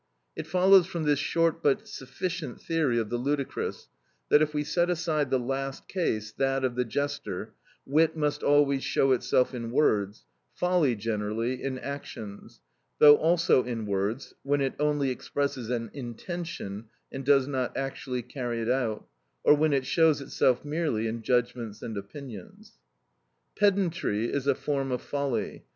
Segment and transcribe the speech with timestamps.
[0.35, 3.87] It follows from this short but sufficient theory of the ludicrous,
[4.29, 7.53] that, if we set aside the last case, that of the jester,
[7.85, 10.25] wit must always show itself in words,
[10.55, 12.61] folly generally in actions,
[12.97, 18.59] though also in words, when it only expresses an intention and does not actually carry
[18.59, 19.07] it out,
[19.43, 22.79] or when it shows itself merely in judgments and opinions.
[23.55, 25.63] Pedantry is a form of folly.